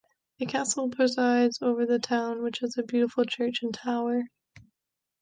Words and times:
A 0.39 0.47
castle 0.47 0.89
presides 0.89 1.61
over 1.61 1.85
the 1.85 1.99
town, 1.99 2.41
which 2.41 2.57
has 2.61 2.75
a 2.75 2.81
beautiful 2.81 3.23
church 3.23 3.61
and 3.61 3.69
a 3.71 3.77
tower. 3.77 4.23